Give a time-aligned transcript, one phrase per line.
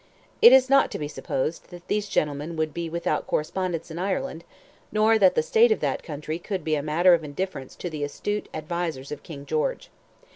[0.41, 4.43] It is not to be supposed that these gentlemen would be without correspondents in Ireland,
[4.91, 8.03] nor that the state of that country could be a matter of indifference to the
[8.03, 9.91] astute advisers of King George.